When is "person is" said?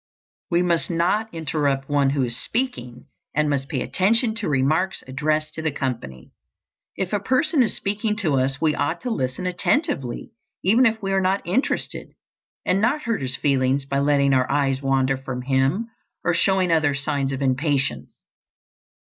7.19-7.75